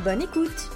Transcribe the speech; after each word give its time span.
Bonne 0.00 0.22
écoute 0.22 0.70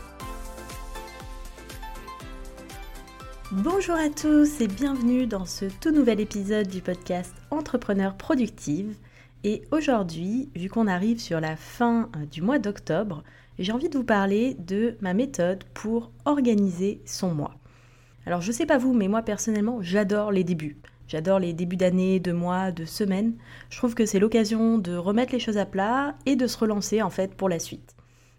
Bonjour 3.51 3.97
à 3.97 4.09
tous 4.09 4.61
et 4.61 4.69
bienvenue 4.69 5.27
dans 5.27 5.47
ce 5.47 5.65
tout 5.81 5.91
nouvel 5.91 6.21
épisode 6.21 6.69
du 6.69 6.81
podcast 6.81 7.35
Entrepreneur 7.51 8.15
Productive. 8.17 8.95
Et 9.43 9.63
aujourd'hui, 9.73 10.51
vu 10.55 10.69
qu'on 10.69 10.87
arrive 10.87 11.19
sur 11.19 11.41
la 11.41 11.57
fin 11.57 12.09
euh, 12.15 12.27
du 12.27 12.41
mois 12.41 12.61
d'octobre, 12.61 13.25
j'ai 13.59 13.73
envie 13.73 13.89
de 13.89 13.99
vous 13.99 14.05
parler 14.05 14.55
de 14.61 14.97
ma 15.01 15.13
méthode 15.13 15.65
pour 15.75 16.13
organiser 16.25 17.01
son 17.05 17.35
mois. 17.35 17.57
Alors 18.27 18.43
je 18.43 18.53
sais 18.53 18.67
pas 18.67 18.79
vous, 18.79 18.93
mais 18.93 19.09
moi 19.09 19.23
personnellement, 19.23 19.79
j'adore 19.81 20.31
les 20.31 20.45
débuts. 20.45 20.77
J'adore 21.09 21.41
les 21.41 21.53
débuts 21.53 21.77
d'année, 21.77 22.21
de 22.21 22.33
mois, 22.33 22.71
de 22.71 22.85
semaines. 22.85 23.35
Je 23.71 23.79
trouve 23.79 23.95
que 23.95 24.07
c'est 24.07 24.21
l'occasion 24.21 24.79
de 24.79 24.95
remettre 24.95 25.33
les 25.33 25.41
choses 25.41 25.59
à 25.59 25.67
plat 25.67 26.15
et 26.27 26.37
de 26.37 26.47
se 26.47 26.59
relancer 26.59 27.03
en 27.03 27.11
fait 27.11 27.35
pour 27.35 27.49
la 27.49 27.59
suite. 27.59 27.96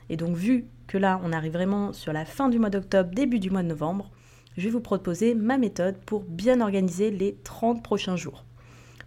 Et 0.10 0.18
donc 0.18 0.36
vu 0.36 0.66
que 0.88 0.98
là 0.98 1.20
on 1.24 1.34
arrive 1.34 1.54
vraiment 1.54 1.94
sur 1.94 2.14
la 2.14 2.26
fin 2.26 2.50
du 2.50 2.60
mois 2.60 2.70
d'octobre, 2.70 3.12
début 3.14 3.40
du 3.40 3.50
mois 3.50 3.64
de 3.64 3.68
novembre, 3.68 4.10
je 4.58 4.64
vais 4.64 4.70
vous 4.70 4.82
proposer 4.82 5.36
ma 5.36 5.58
méthode 5.58 5.98
pour 6.06 6.22
bien 6.22 6.62
organiser 6.62 7.12
les 7.12 7.36
30 7.44 7.84
prochains 7.84 8.16
jours. 8.16 8.44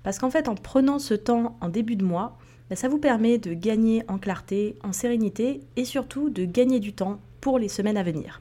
Parce 0.03 0.19
qu'en 0.19 0.31
fait 0.31 0.48
en 0.48 0.55
prenant 0.55 0.98
ce 0.98 1.15
temps 1.15 1.57
en 1.61 1.69
début 1.69 1.97
de 1.97 2.05
mois, 2.05 2.39
bah, 2.70 2.77
ça 2.77 2.89
vous 2.89 2.98
permet 2.98 3.39
de 3.39 3.53
gagner 3.53 4.05
en 4.09 4.19
clarté, 4.19 4.77
en 4.83 4.92
sérénité 4.92 5.61
et 5.77 5.84
surtout 5.84 6.31
de 6.31 6.45
gagner 6.45 6.79
du 6.79 6.92
temps 6.92 7.20
pour 7.41 7.59
les 7.59 7.69
semaines 7.69 7.97
à 7.97 8.03
venir. 8.03 8.41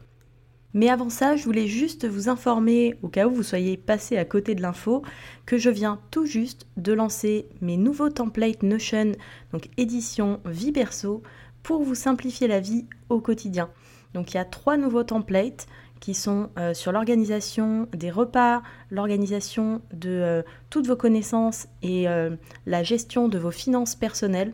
Mais 0.76 0.90
avant 0.90 1.10
ça, 1.10 1.36
je 1.36 1.44
voulais 1.46 1.66
juste 1.66 2.06
vous 2.08 2.30
informer, 2.30 2.96
au 3.02 3.08
cas 3.08 3.28
où 3.28 3.34
vous 3.34 3.44
soyez 3.44 3.76
passé 3.76 4.18
à 4.18 4.26
côté 4.26 4.54
de 4.54 4.62
l'info, 4.62 5.02
que 5.48 5.58
je 5.58 5.72
viens 5.72 6.00
tout 6.12 6.28
juste 6.28 6.68
de 6.78 6.94
lancer 6.94 7.48
mes 7.60 7.76
nouveaux 7.76 8.10
templates 8.10 8.62
Notion, 8.62 9.14
donc 9.52 9.70
édition 9.78 10.40
vie 10.46 10.72
perso, 10.72 11.24
pour 11.64 11.84
vous 11.84 11.96
simplifier 11.96 12.48
la 12.48 12.60
vie 12.60 12.86
au 13.10 13.20
quotidien. 13.20 13.70
Donc 14.14 14.34
il 14.34 14.38
y 14.38 14.40
a 14.40 14.46
trois 14.46 14.78
nouveaux 14.78 15.04
templates 15.04 15.68
qui 16.00 16.14
sont 16.14 16.50
euh, 16.58 16.74
sur 16.74 16.92
l'organisation 16.92 17.88
des 17.94 18.10
repas, 18.10 18.62
l'organisation 18.90 19.82
de 19.94 20.10
euh, 20.10 20.42
toutes 20.70 20.88
vos 20.88 20.96
connaissances 20.96 21.68
et 21.82 22.08
euh, 22.08 22.36
la 22.66 22.84
gestion 22.84 23.28
de 23.28 23.38
vos 23.38 23.52
finances 23.52 23.96
personnelles. 23.96 24.54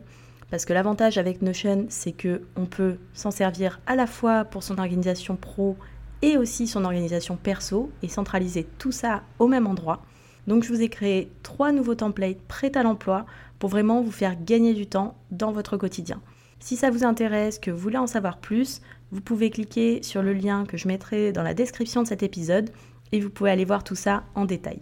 Parce 0.50 0.64
que 0.64 0.72
l'avantage 0.72 1.18
avec 1.18 1.42
Notion, 1.42 1.86
c'est 1.88 2.12
que 2.12 2.42
on 2.56 2.66
peut 2.66 2.96
s'en 3.14 3.30
servir 3.30 3.80
à 3.86 3.96
la 3.96 4.06
fois 4.06 4.44
pour 4.44 4.62
son 4.62 4.78
organisation 4.78 5.36
pro 5.36 5.76
et 6.22 6.36
aussi 6.36 6.66
son 6.66 6.84
organisation 6.84 7.36
perso 7.36 7.90
et 8.02 8.08
centraliser 8.08 8.64
tout 8.78 8.92
ça 8.92 9.22
au 9.38 9.48
même 9.48 9.66
endroit. 9.66 10.02
Donc 10.46 10.62
je 10.62 10.72
vous 10.72 10.82
ai 10.82 10.88
créé 10.88 11.30
trois 11.42 11.72
nouveaux 11.72 11.96
templates 11.96 12.40
prêts 12.46 12.76
à 12.76 12.84
l'emploi 12.84 13.26
pour 13.58 13.70
vraiment 13.70 14.02
vous 14.02 14.12
faire 14.12 14.36
gagner 14.40 14.74
du 14.74 14.86
temps 14.86 15.16
dans 15.30 15.50
votre 15.50 15.76
quotidien. 15.76 16.20
Si 16.58 16.76
ça 16.76 16.90
vous 16.90 17.04
intéresse, 17.04 17.58
que 17.58 17.70
vous 17.70 17.78
voulez 17.78 17.98
en 17.98 18.06
savoir 18.06 18.38
plus, 18.38 18.80
vous 19.12 19.20
pouvez 19.20 19.50
cliquer 19.50 20.02
sur 20.02 20.22
le 20.22 20.32
lien 20.32 20.64
que 20.64 20.76
je 20.76 20.88
mettrai 20.88 21.32
dans 21.32 21.42
la 21.42 21.54
description 21.54 22.02
de 22.02 22.08
cet 22.08 22.22
épisode 22.22 22.70
et 23.12 23.20
vous 23.20 23.30
pouvez 23.30 23.50
aller 23.50 23.64
voir 23.64 23.84
tout 23.84 23.94
ça 23.94 24.24
en 24.34 24.44
détail. 24.44 24.80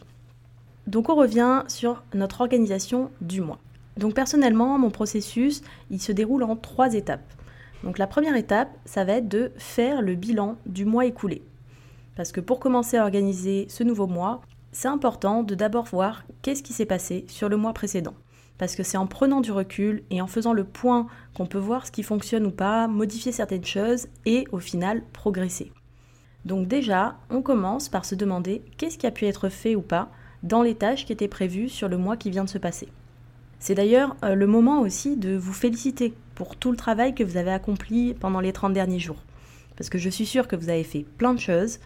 Donc 0.87 1.09
on 1.09 1.15
revient 1.15 1.63
sur 1.69 2.03
notre 2.15 2.41
organisation 2.41 3.11
du 3.21 3.41
mois. 3.41 3.59
Donc 3.97 4.15
personnellement, 4.15 4.79
mon 4.79 4.91
processus, 4.91 5.63
il 5.91 6.01
se 6.01 6.13
déroule 6.13 6.43
en 6.43 6.57
trois 6.57 6.95
étapes. 6.95 7.33
Donc 7.83 7.99
la 7.99 8.07
première 8.07 8.37
étape, 8.37 8.71
ça 8.85 9.05
va 9.05 9.15
être 9.15 9.29
de 9.29 9.53
faire 9.57 10.03
le 10.03 10.15
bilan 10.15 10.57
du 10.67 10.85
mois 10.85 11.07
écoulé. 11.07 11.43
Parce 12.17 12.33
que 12.33 12.41
pour 12.41 12.61
commencer 12.61 12.97
à 12.97 13.03
organiser 13.03 13.67
ce 13.69 13.83
nouveau 13.83 14.07
mois, 14.07 14.41
c'est 14.73 14.89
important 14.89 15.43
de 15.43 15.55
d'abord 15.55 15.85
voir 15.85 16.25
qu'est-ce 16.43 16.63
qui 16.63 16.73
s'est 16.73 16.87
passé 16.87 17.25
sur 17.29 17.49
le 17.49 17.57
mois 17.57 17.73
précédent. 17.73 18.15
Parce 18.59 18.77
que 18.77 18.83
c'est 18.83 18.97
en 18.97 19.07
prenant 19.07 19.41
du 19.41 19.51
recul 19.51 20.05
et 20.11 20.21
en 20.21 20.27
faisant 20.27 20.53
le 20.53 20.65
point 20.65 21.07
qu'on 21.35 21.47
peut 21.47 21.59
voir 21.59 21.87
ce 21.87 21.93
qui 21.93 22.03
fonctionne 22.03 22.47
ou 22.47 22.51
pas, 22.51 22.87
modifier 22.87 23.33
certaines 23.33 23.65
choses 23.65 24.07
et 24.27 24.47
au 24.53 24.61
final 24.61 25.03
progresser. 25.13 25.73
Donc 26.45 26.69
déjà, 26.69 27.17
on 27.31 27.43
commence 27.43 27.89
par 27.89 28.05
se 28.05 28.15
demander 28.15 28.63
qu'est-ce 28.77 28.99
qui 28.99 29.07
a 29.07 29.11
pu 29.11 29.27
être 29.27 29.49
fait 29.49 29.75
ou 29.75 29.83
pas 29.83 30.11
dans 30.43 30.63
les 30.63 30.75
tâches 30.75 31.07
qui 31.07 31.13
étaient 31.13 31.27
prévues 31.27 31.69
sur 31.69 31.89
le 31.89 31.97
mois 31.97 32.17
qui 32.17 32.31
vient 32.31 32.45
de 32.45 32.51
se 32.51 32.59
passer. 32.59 32.89
C'est 33.59 33.75
d'ailleurs 33.75 34.15
euh, 34.25 34.35
le 34.35 34.47
moment 34.47 34.81
aussi 34.81 35.17
de 35.17 35.35
vous 35.35 35.55
féliciter 35.55 36.13
pour 36.35 36.57
tout 36.57 36.71
le 36.71 36.77
travail 36.77 37.15
que 37.15 37.25
vous 37.25 37.39
avez 37.39 37.51
accompli 37.51 38.13
pendant 38.13 38.41
les 38.41 38.53
30 38.53 38.75
derniers 38.75 38.99
jours. 38.99 39.23
Parce 39.77 39.89
que 39.89 39.99
je 39.99 40.11
suis 40.11 40.27
sûre 40.27 40.49
que 40.49 40.57
vous 40.57 40.69
avez 40.69 40.85
fait 40.85 41.07
plein 41.17 41.33
de 41.33 41.41
choses 41.41 41.79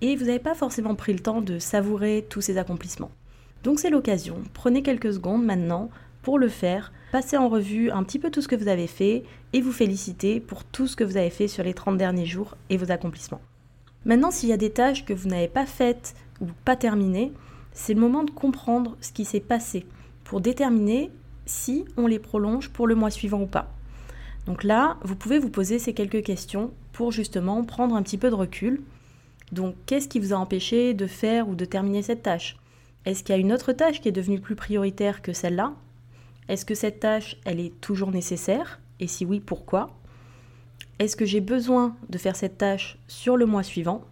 et 0.00 0.16
vous 0.16 0.24
n'avez 0.24 0.38
pas 0.38 0.54
forcément 0.54 0.94
pris 0.94 1.12
le 1.12 1.18
temps 1.18 1.42
de 1.42 1.58
savourer 1.58 2.26
tous 2.28 2.40
ces 2.40 2.56
accomplissements. 2.56 3.10
Donc 3.64 3.80
c'est 3.80 3.90
l'occasion, 3.90 4.42
prenez 4.54 4.82
quelques 4.82 5.12
secondes 5.12 5.44
maintenant 5.44 5.90
pour 6.26 6.40
le 6.40 6.48
faire, 6.48 6.90
passez 7.12 7.36
en 7.36 7.48
revue 7.48 7.92
un 7.92 8.02
petit 8.02 8.18
peu 8.18 8.32
tout 8.32 8.42
ce 8.42 8.48
que 8.48 8.56
vous 8.56 8.66
avez 8.66 8.88
fait 8.88 9.22
et 9.52 9.60
vous 9.60 9.70
féliciter 9.70 10.40
pour 10.40 10.64
tout 10.64 10.88
ce 10.88 10.96
que 10.96 11.04
vous 11.04 11.16
avez 11.16 11.30
fait 11.30 11.46
sur 11.46 11.62
les 11.62 11.72
30 11.72 11.96
derniers 11.96 12.26
jours 12.26 12.56
et 12.68 12.76
vos 12.76 12.90
accomplissements. 12.90 13.40
Maintenant, 14.04 14.32
s'il 14.32 14.48
y 14.48 14.52
a 14.52 14.56
des 14.56 14.72
tâches 14.72 15.04
que 15.04 15.12
vous 15.12 15.28
n'avez 15.28 15.46
pas 15.46 15.66
faites 15.66 16.16
ou 16.40 16.46
pas 16.64 16.74
terminées, 16.74 17.32
c'est 17.72 17.94
le 17.94 18.00
moment 18.00 18.24
de 18.24 18.32
comprendre 18.32 18.96
ce 19.00 19.12
qui 19.12 19.24
s'est 19.24 19.38
passé 19.38 19.86
pour 20.24 20.40
déterminer 20.40 21.12
si 21.44 21.84
on 21.96 22.08
les 22.08 22.18
prolonge 22.18 22.70
pour 22.70 22.88
le 22.88 22.96
mois 22.96 23.12
suivant 23.12 23.42
ou 23.42 23.46
pas. 23.46 23.72
Donc 24.46 24.64
là, 24.64 24.96
vous 25.04 25.14
pouvez 25.14 25.38
vous 25.38 25.50
poser 25.50 25.78
ces 25.78 25.92
quelques 25.92 26.24
questions 26.24 26.72
pour 26.92 27.12
justement 27.12 27.62
prendre 27.62 27.94
un 27.94 28.02
petit 28.02 28.18
peu 28.18 28.30
de 28.30 28.34
recul. 28.34 28.82
Donc, 29.52 29.76
qu'est-ce 29.86 30.08
qui 30.08 30.18
vous 30.18 30.32
a 30.32 30.38
empêché 30.38 30.92
de 30.92 31.06
faire 31.06 31.48
ou 31.48 31.54
de 31.54 31.64
terminer 31.64 32.02
cette 32.02 32.24
tâche? 32.24 32.56
Est-ce 33.04 33.22
qu'il 33.22 33.32
y 33.32 33.38
a 33.38 33.40
une 33.40 33.52
autre 33.52 33.70
tâche 33.70 34.00
qui 34.00 34.08
est 34.08 34.10
devenue 34.10 34.40
plus 34.40 34.56
prioritaire 34.56 35.22
que 35.22 35.32
celle-là? 35.32 35.72
Est-ce 36.48 36.64
que 36.64 36.74
cette 36.74 37.00
tâche, 37.00 37.36
elle 37.44 37.58
est 37.58 37.80
toujours 37.80 38.12
nécessaire? 38.12 38.80
Et 39.00 39.08
si 39.08 39.24
oui, 39.24 39.40
pourquoi? 39.40 39.90
Est-ce 40.98 41.16
que 41.16 41.24
j'ai 41.24 41.40
besoin 41.40 41.96
de 42.08 42.18
faire 42.18 42.36
cette 42.36 42.58
tâche 42.58 42.98
sur 43.08 43.36
le 43.36 43.46
mois 43.46 43.62
suivant? 43.62 44.04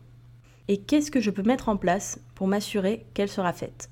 Et 0.69 0.79
qu'est-ce 0.79 1.11
que 1.11 1.21
je 1.21 1.31
peux 1.31 1.43
mettre 1.43 1.69
en 1.69 1.77
place 1.77 2.19
pour 2.35 2.49
m'assurer 2.49 3.07
qu'elle 3.15 3.29
sera 3.29 3.53
faite? 3.53 3.89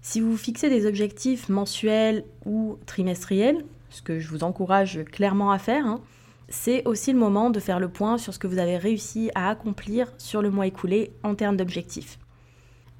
Si 0.00 0.20
vous 0.20 0.36
fixez 0.36 0.70
des 0.70 0.86
objectifs 0.86 1.48
mensuels 1.48 2.24
ou 2.44 2.78
trimestriels, 2.86 3.64
ce 3.90 4.02
que 4.02 4.20
je 4.20 4.28
vous 4.28 4.44
encourage 4.44 5.04
clairement 5.04 5.50
à 5.50 5.58
faire, 5.58 5.86
hein, 5.86 6.00
c'est 6.48 6.86
aussi 6.86 7.12
le 7.12 7.18
moment 7.18 7.50
de 7.50 7.58
faire 7.58 7.80
le 7.80 7.88
point 7.88 8.18
sur 8.18 8.32
ce 8.32 8.38
que 8.38 8.46
vous 8.46 8.58
avez 8.58 8.76
réussi 8.76 9.30
à 9.34 9.50
accomplir 9.50 10.12
sur 10.16 10.42
le 10.42 10.50
mois 10.50 10.68
écoulé 10.68 11.10
en 11.24 11.34
termes 11.34 11.56
d'objectifs. 11.56 12.18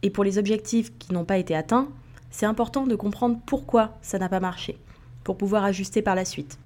Et 0.03 0.11
pour 0.11 0.25
les 0.25 0.39
objectifs 0.39 0.99
qui 0.99 1.13
n'ont 1.13 1.25
pas 1.25 1.39
été 1.39 1.55
atteints, 1.55 1.89
c'est 2.31 2.47
important 2.47 2.87
de 2.87 2.97
comprendre 2.97 3.39
pourquoi 3.47 3.97
ça 4.03 4.19
n'a 4.19 4.29
pas 4.29 4.41
marché, 4.41 4.79
pour 5.25 5.37
pouvoir 5.37 5.65
ajuster 5.65 6.03
par 6.03 6.15
la 6.15 6.25
suite. 6.25 6.59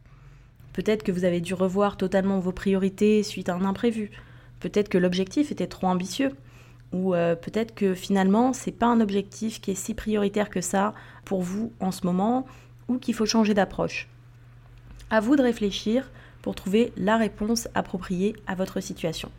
Peut-être 0.72 1.02
que 1.02 1.12
vous 1.12 1.24
avez 1.24 1.40
dû 1.40 1.54
revoir 1.54 1.96
totalement 1.96 2.38
vos 2.38 2.52
priorités 2.52 3.22
suite 3.22 3.48
à 3.48 3.54
un 3.54 3.64
imprévu. 3.64 4.10
Peut-être 4.60 4.88
que 4.88 4.98
l'objectif 4.98 5.50
était 5.50 5.66
trop 5.66 5.88
ambitieux 5.88 6.32
ou 6.92 7.14
euh, 7.14 7.34
peut-être 7.34 7.74
que 7.74 7.94
finalement 7.94 8.52
c'est 8.52 8.72
pas 8.72 8.86
un 8.86 9.00
objectif 9.00 9.60
qui 9.60 9.70
est 9.70 9.76
si 9.76 9.94
prioritaire 9.94 10.50
que 10.50 10.60
ça 10.60 10.92
pour 11.24 11.42
vous 11.42 11.72
en 11.80 11.92
ce 11.92 12.04
moment 12.06 12.46
ou 12.88 12.98
qu'il 12.98 13.14
faut 13.14 13.26
changer 13.26 13.54
d'approche. 13.54 14.08
À 15.08 15.20
vous 15.20 15.36
de 15.36 15.42
réfléchir 15.42 16.10
pour 16.42 16.54
trouver 16.54 16.92
la 16.96 17.16
réponse 17.16 17.68
appropriée 17.74 18.34
à 18.46 18.54
votre 18.54 18.80
situation. 18.80 19.30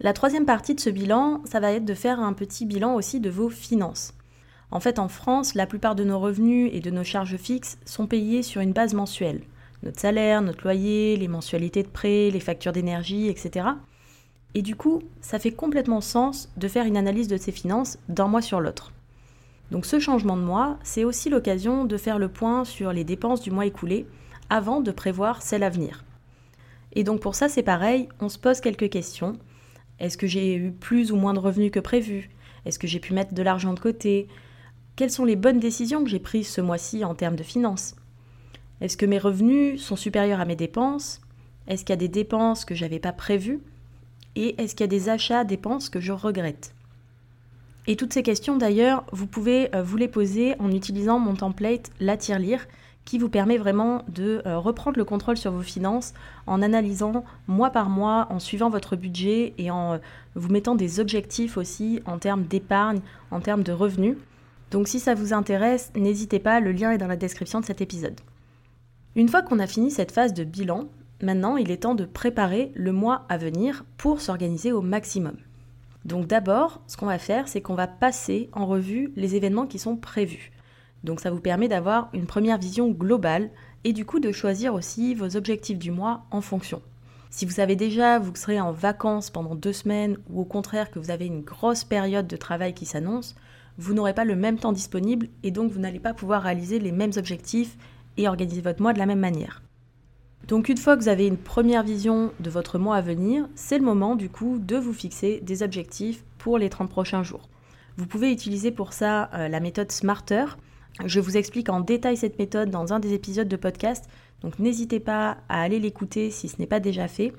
La 0.00 0.12
troisième 0.12 0.46
partie 0.46 0.74
de 0.74 0.80
ce 0.80 0.90
bilan, 0.90 1.42
ça 1.44 1.60
va 1.60 1.72
être 1.72 1.84
de 1.84 1.94
faire 1.94 2.20
un 2.20 2.32
petit 2.32 2.66
bilan 2.66 2.94
aussi 2.94 3.20
de 3.20 3.30
vos 3.30 3.48
finances. 3.48 4.14
En 4.74 4.80
fait, 4.80 4.98
en 4.98 5.06
France, 5.06 5.54
la 5.54 5.66
plupart 5.66 5.94
de 5.94 6.02
nos 6.02 6.18
revenus 6.18 6.68
et 6.72 6.80
de 6.80 6.90
nos 6.90 7.04
charges 7.04 7.36
fixes 7.36 7.78
sont 7.84 8.08
payés 8.08 8.42
sur 8.42 8.60
une 8.60 8.72
base 8.72 8.92
mensuelle. 8.92 9.42
Notre 9.84 10.00
salaire, 10.00 10.42
notre 10.42 10.64
loyer, 10.64 11.16
les 11.16 11.28
mensualités 11.28 11.84
de 11.84 11.88
prêt, 11.88 12.28
les 12.32 12.40
factures 12.40 12.72
d'énergie, 12.72 13.28
etc. 13.28 13.68
Et 14.54 14.62
du 14.62 14.74
coup, 14.74 15.02
ça 15.20 15.38
fait 15.38 15.52
complètement 15.52 16.00
sens 16.00 16.48
de 16.56 16.66
faire 16.66 16.86
une 16.86 16.96
analyse 16.96 17.28
de 17.28 17.36
ses 17.36 17.52
finances 17.52 17.98
d'un 18.08 18.26
mois 18.26 18.42
sur 18.42 18.60
l'autre. 18.60 18.92
Donc 19.70 19.86
ce 19.86 20.00
changement 20.00 20.36
de 20.36 20.42
mois, 20.42 20.76
c'est 20.82 21.04
aussi 21.04 21.30
l'occasion 21.30 21.84
de 21.84 21.96
faire 21.96 22.18
le 22.18 22.28
point 22.28 22.64
sur 22.64 22.92
les 22.92 23.04
dépenses 23.04 23.42
du 23.42 23.52
mois 23.52 23.66
écoulé 23.66 24.06
avant 24.50 24.80
de 24.80 24.90
prévoir 24.90 25.40
celles 25.42 25.62
à 25.62 25.70
venir. 25.70 26.04
Et 26.94 27.04
donc 27.04 27.20
pour 27.20 27.36
ça, 27.36 27.48
c'est 27.48 27.62
pareil, 27.62 28.08
on 28.20 28.28
se 28.28 28.40
pose 28.40 28.60
quelques 28.60 28.90
questions. 28.90 29.38
Est-ce 30.00 30.18
que 30.18 30.26
j'ai 30.26 30.56
eu 30.56 30.72
plus 30.72 31.12
ou 31.12 31.16
moins 31.16 31.32
de 31.32 31.38
revenus 31.38 31.70
que 31.70 31.80
prévu? 31.80 32.28
Est-ce 32.66 32.80
que 32.80 32.88
j'ai 32.88 32.98
pu 32.98 33.14
mettre 33.14 33.34
de 33.34 33.42
l'argent 33.42 33.72
de 33.72 33.78
côté? 33.80 34.26
Quelles 34.96 35.10
sont 35.10 35.24
les 35.24 35.34
bonnes 35.34 35.58
décisions 35.58 36.04
que 36.04 36.10
j'ai 36.10 36.20
prises 36.20 36.48
ce 36.48 36.60
mois-ci 36.60 37.04
en 37.04 37.16
termes 37.16 37.34
de 37.34 37.42
finances? 37.42 37.96
Est-ce 38.80 38.96
que 38.96 39.06
mes 39.06 39.18
revenus 39.18 39.82
sont 39.82 39.96
supérieurs 39.96 40.38
à 40.38 40.44
mes 40.44 40.54
dépenses? 40.54 41.20
Est-ce 41.66 41.84
qu'il 41.84 41.92
y 41.92 41.94
a 41.94 41.96
des 41.96 42.06
dépenses 42.06 42.64
que 42.64 42.76
j'avais 42.76 43.00
pas 43.00 43.12
prévues? 43.12 43.60
Et 44.36 44.60
est-ce 44.62 44.76
qu'il 44.76 44.84
y 44.84 44.84
a 44.84 44.86
des 44.86 45.08
achats, 45.08 45.42
dépenses 45.42 45.88
que 45.88 45.98
je 45.98 46.12
regrette? 46.12 46.74
Et 47.88 47.96
toutes 47.96 48.12
ces 48.12 48.22
questions 48.22 48.56
d'ailleurs, 48.56 49.04
vous 49.10 49.26
pouvez 49.26 49.74
euh, 49.74 49.82
vous 49.82 49.96
les 49.96 50.06
poser 50.06 50.54
en 50.60 50.70
utilisant 50.70 51.18
mon 51.18 51.34
template 51.34 51.90
La 51.98 52.16
tirelire 52.16 52.64
qui 53.04 53.18
vous 53.18 53.28
permet 53.28 53.58
vraiment 53.58 54.04
de 54.08 54.42
euh, 54.46 54.58
reprendre 54.58 54.96
le 54.96 55.04
contrôle 55.04 55.36
sur 55.36 55.50
vos 55.50 55.62
finances 55.62 56.14
en 56.46 56.62
analysant 56.62 57.24
mois 57.48 57.70
par 57.70 57.90
mois, 57.90 58.28
en 58.30 58.38
suivant 58.38 58.70
votre 58.70 58.94
budget 58.94 59.54
et 59.58 59.72
en 59.72 59.94
euh, 59.94 59.98
vous 60.36 60.50
mettant 60.50 60.76
des 60.76 61.00
objectifs 61.00 61.56
aussi 61.56 62.00
en 62.06 62.18
termes 62.18 62.44
d'épargne, 62.44 63.00
en 63.32 63.40
termes 63.40 63.64
de 63.64 63.72
revenus. 63.72 64.16
Donc 64.74 64.88
si 64.88 64.98
ça 64.98 65.14
vous 65.14 65.32
intéresse, 65.32 65.92
n'hésitez 65.94 66.40
pas, 66.40 66.58
le 66.58 66.72
lien 66.72 66.90
est 66.90 66.98
dans 66.98 67.06
la 67.06 67.14
description 67.14 67.60
de 67.60 67.64
cet 67.64 67.80
épisode. 67.80 68.20
Une 69.14 69.28
fois 69.28 69.40
qu'on 69.40 69.60
a 69.60 69.68
fini 69.68 69.92
cette 69.92 70.10
phase 70.10 70.34
de 70.34 70.42
bilan, 70.42 70.86
maintenant 71.22 71.56
il 71.56 71.70
est 71.70 71.84
temps 71.84 71.94
de 71.94 72.04
préparer 72.04 72.72
le 72.74 72.90
mois 72.90 73.24
à 73.28 73.36
venir 73.36 73.84
pour 73.98 74.20
s'organiser 74.20 74.72
au 74.72 74.80
maximum. 74.80 75.36
Donc 76.04 76.26
d'abord, 76.26 76.82
ce 76.88 76.96
qu'on 76.96 77.06
va 77.06 77.20
faire, 77.20 77.46
c'est 77.46 77.60
qu'on 77.60 77.76
va 77.76 77.86
passer 77.86 78.50
en 78.52 78.66
revue 78.66 79.12
les 79.14 79.36
événements 79.36 79.68
qui 79.68 79.78
sont 79.78 79.94
prévus. 79.94 80.50
Donc 81.04 81.20
ça 81.20 81.30
vous 81.30 81.38
permet 81.38 81.68
d'avoir 81.68 82.08
une 82.12 82.26
première 82.26 82.58
vision 82.58 82.90
globale 82.90 83.50
et 83.84 83.92
du 83.92 84.04
coup 84.04 84.18
de 84.18 84.32
choisir 84.32 84.74
aussi 84.74 85.14
vos 85.14 85.36
objectifs 85.36 85.78
du 85.78 85.92
mois 85.92 86.24
en 86.32 86.40
fonction. 86.40 86.82
Si 87.30 87.46
vous 87.46 87.52
savez 87.52 87.76
déjà 87.76 88.18
vous 88.18 88.34
serez 88.34 88.60
en 88.60 88.72
vacances 88.72 89.30
pendant 89.30 89.54
deux 89.54 89.72
semaines 89.72 90.16
ou 90.30 90.40
au 90.40 90.44
contraire 90.44 90.90
que 90.90 90.98
vous 90.98 91.12
avez 91.12 91.26
une 91.26 91.42
grosse 91.42 91.84
période 91.84 92.26
de 92.26 92.36
travail 92.36 92.74
qui 92.74 92.86
s'annonce, 92.86 93.36
vous 93.78 93.94
n'aurez 93.94 94.14
pas 94.14 94.24
le 94.24 94.36
même 94.36 94.58
temps 94.58 94.72
disponible 94.72 95.28
et 95.42 95.50
donc 95.50 95.72
vous 95.72 95.80
n'allez 95.80 96.00
pas 96.00 96.14
pouvoir 96.14 96.42
réaliser 96.42 96.78
les 96.78 96.92
mêmes 96.92 97.12
objectifs 97.16 97.76
et 98.16 98.28
organiser 98.28 98.60
votre 98.60 98.82
mois 98.82 98.92
de 98.92 98.98
la 98.98 99.06
même 99.06 99.20
manière. 99.20 99.62
Donc 100.48 100.68
une 100.68 100.76
fois 100.76 100.96
que 100.96 101.02
vous 101.02 101.08
avez 101.08 101.26
une 101.26 101.38
première 101.38 101.82
vision 101.82 102.32
de 102.40 102.50
votre 102.50 102.78
mois 102.78 102.96
à 102.96 103.00
venir, 103.00 103.48
c'est 103.54 103.78
le 103.78 103.84
moment 103.84 104.14
du 104.14 104.28
coup 104.28 104.58
de 104.58 104.76
vous 104.76 104.92
fixer 104.92 105.40
des 105.40 105.62
objectifs 105.62 106.24
pour 106.38 106.58
les 106.58 106.68
30 106.68 106.90
prochains 106.90 107.22
jours. 107.22 107.48
Vous 107.96 108.06
pouvez 108.06 108.30
utiliser 108.30 108.70
pour 108.70 108.92
ça 108.92 109.30
euh, 109.34 109.48
la 109.48 109.60
méthode 109.60 109.90
Smarter 109.90 110.44
je 111.04 111.18
vous 111.18 111.36
explique 111.36 111.70
en 111.70 111.80
détail 111.80 112.16
cette 112.16 112.38
méthode 112.38 112.70
dans 112.70 112.92
un 112.92 113.00
des 113.00 113.14
épisodes 113.14 113.48
de 113.48 113.56
podcast, 113.56 114.08
donc 114.42 114.58
n'hésitez 114.60 115.00
pas 115.00 115.38
à 115.48 115.60
aller 115.60 115.80
l'écouter 115.80 116.30
si 116.30 116.48
ce 116.48 116.56
n'est 116.58 116.68
pas 116.68 116.78
déjà 116.78 117.08
fait. 117.08 117.32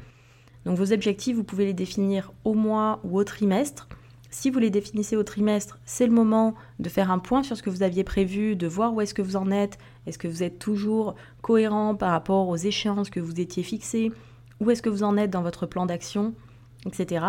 Donc 0.66 0.78
vos 0.78 0.92
objectifs, 0.92 1.36
vous 1.36 1.44
pouvez 1.44 1.66
les 1.66 1.74
définir 1.74 2.34
au 2.44 2.54
mois 2.54 3.00
ou 3.04 3.18
au 3.18 3.24
trimestre. 3.24 3.88
Si 4.38 4.50
vous 4.50 4.60
les 4.60 4.70
définissez 4.70 5.16
au 5.16 5.24
trimestre, 5.24 5.80
c'est 5.86 6.06
le 6.06 6.12
moment 6.12 6.56
de 6.80 6.90
faire 6.90 7.10
un 7.10 7.20
point 7.20 7.42
sur 7.42 7.56
ce 7.56 7.64
que 7.64 7.70
vous 7.70 7.84
aviez 7.84 8.04
prévu, 8.04 8.58
de 8.58 8.68
voir 8.68 8.94
où 8.94 9.00
est-ce 9.00 9.14
que 9.14 9.22
vous 9.22 9.38
en 9.38 9.50
êtes, 9.50 9.78
est-ce 10.06 10.18
que 10.18 10.28
vous 10.28 10.44
êtes 10.44 10.60
toujours 10.60 11.16
cohérent 11.42 11.96
par 11.96 12.12
rapport 12.12 12.50
aux 12.50 12.58
échéances 12.58 13.10
que 13.10 13.22
vous 13.22 13.40
étiez 13.40 13.64
fixées, 13.64 14.12
où 14.60 14.70
est-ce 14.70 14.82
que 14.82 14.90
vous 14.90 15.04
en 15.04 15.16
êtes 15.16 15.30
dans 15.32 15.42
votre 15.42 15.66
plan 15.66 15.86
d'action, 15.86 16.34
etc. 16.86 17.26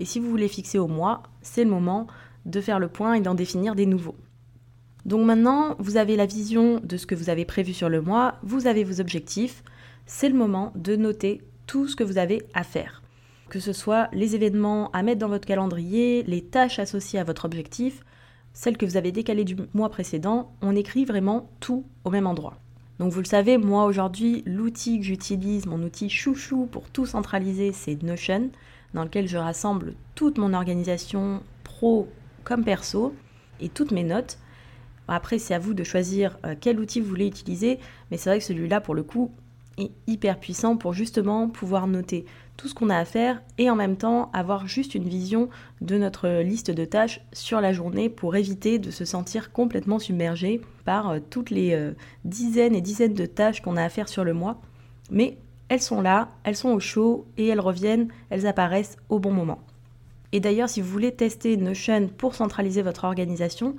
Et 0.00 0.04
si 0.04 0.18
vous 0.18 0.28
voulez 0.28 0.48
fixer 0.48 0.78
au 0.78 0.88
mois, 0.88 1.22
c'est 1.42 1.62
le 1.62 1.70
moment 1.70 2.08
de 2.44 2.60
faire 2.60 2.80
le 2.80 2.88
point 2.88 3.14
et 3.14 3.20
d'en 3.20 3.36
définir 3.36 3.76
des 3.76 3.86
nouveaux. 3.86 4.16
Donc 5.06 5.24
maintenant, 5.24 5.76
vous 5.78 5.96
avez 5.96 6.16
la 6.16 6.26
vision 6.26 6.80
de 6.82 6.96
ce 6.96 7.06
que 7.06 7.14
vous 7.14 7.30
avez 7.30 7.44
prévu 7.44 7.72
sur 7.72 7.88
le 7.88 8.02
mois, 8.02 8.34
vous 8.42 8.66
avez 8.66 8.82
vos 8.82 9.00
objectifs, 9.00 9.62
c'est 10.06 10.28
le 10.28 10.34
moment 10.34 10.72
de 10.74 10.96
noter 10.96 11.40
tout 11.68 11.86
ce 11.86 11.94
que 11.94 12.02
vous 12.02 12.18
avez 12.18 12.42
à 12.52 12.64
faire. 12.64 13.00
Que 13.48 13.60
ce 13.60 13.72
soit 13.72 14.08
les 14.12 14.34
événements 14.34 14.90
à 14.90 15.02
mettre 15.02 15.20
dans 15.20 15.28
votre 15.28 15.46
calendrier, 15.46 16.22
les 16.24 16.42
tâches 16.42 16.78
associées 16.78 17.18
à 17.18 17.24
votre 17.24 17.46
objectif, 17.46 18.04
celles 18.52 18.76
que 18.76 18.84
vous 18.84 18.96
avez 18.96 19.12
décalées 19.12 19.44
du 19.44 19.56
mois 19.72 19.88
précédent, 19.88 20.52
on 20.60 20.76
écrit 20.76 21.04
vraiment 21.04 21.50
tout 21.60 21.84
au 22.04 22.10
même 22.10 22.26
endroit. 22.26 22.58
Donc 22.98 23.12
vous 23.12 23.20
le 23.20 23.26
savez, 23.26 23.56
moi 23.56 23.84
aujourd'hui, 23.84 24.42
l'outil 24.44 24.98
que 24.98 25.04
j'utilise, 25.04 25.66
mon 25.66 25.82
outil 25.82 26.10
chouchou 26.10 26.66
pour 26.66 26.90
tout 26.90 27.06
centraliser, 27.06 27.72
c'est 27.72 28.02
Notion, 28.02 28.50
dans 28.92 29.04
lequel 29.04 29.28
je 29.28 29.38
rassemble 29.38 29.94
toute 30.14 30.38
mon 30.38 30.52
organisation 30.52 31.42
pro 31.62 32.08
comme 32.44 32.64
perso 32.64 33.14
et 33.60 33.68
toutes 33.68 33.92
mes 33.92 34.02
notes. 34.02 34.38
Après, 35.06 35.38
c'est 35.38 35.54
à 35.54 35.58
vous 35.58 35.72
de 35.72 35.84
choisir 35.84 36.36
euh, 36.44 36.54
quel 36.60 36.80
outil 36.80 37.00
vous 37.00 37.08
voulez 37.08 37.28
utiliser, 37.28 37.78
mais 38.10 38.16
c'est 38.18 38.28
vrai 38.28 38.40
que 38.40 38.44
celui-là, 38.44 38.80
pour 38.80 38.94
le 38.94 39.04
coup, 39.04 39.30
est 39.78 39.92
hyper 40.06 40.38
puissant 40.38 40.76
pour 40.76 40.92
justement 40.92 41.48
pouvoir 41.48 41.86
noter 41.86 42.26
tout 42.58 42.66
ce 42.66 42.74
qu'on 42.74 42.90
a 42.90 42.98
à 42.98 43.04
faire 43.04 43.40
et 43.56 43.70
en 43.70 43.76
même 43.76 43.96
temps 43.96 44.30
avoir 44.34 44.66
juste 44.66 44.96
une 44.96 45.08
vision 45.08 45.48
de 45.80 45.96
notre 45.96 46.42
liste 46.42 46.72
de 46.72 46.84
tâches 46.84 47.20
sur 47.32 47.60
la 47.60 47.72
journée 47.72 48.08
pour 48.08 48.34
éviter 48.34 48.80
de 48.80 48.90
se 48.90 49.04
sentir 49.04 49.52
complètement 49.52 50.00
submergé 50.00 50.60
par 50.84 51.08
euh, 51.08 51.18
toutes 51.30 51.50
les 51.50 51.72
euh, 51.72 51.92
dizaines 52.24 52.74
et 52.74 52.80
dizaines 52.80 53.14
de 53.14 53.26
tâches 53.26 53.62
qu'on 53.62 53.76
a 53.76 53.84
à 53.84 53.88
faire 53.88 54.08
sur 54.08 54.24
le 54.24 54.34
mois. 54.34 54.60
Mais 55.10 55.38
elles 55.68 55.80
sont 55.80 56.00
là, 56.00 56.30
elles 56.42 56.56
sont 56.56 56.70
au 56.70 56.80
chaud 56.80 57.26
et 57.36 57.46
elles 57.46 57.60
reviennent, 57.60 58.08
elles 58.28 58.46
apparaissent 58.46 58.96
au 59.08 59.20
bon 59.20 59.32
moment. 59.32 59.60
Et 60.32 60.40
d'ailleurs, 60.40 60.68
si 60.68 60.80
vous 60.80 60.90
voulez 60.90 61.12
tester 61.12 61.56
Notion 61.56 62.08
pour 62.08 62.34
centraliser 62.34 62.82
votre 62.82 63.04
organisation, 63.04 63.76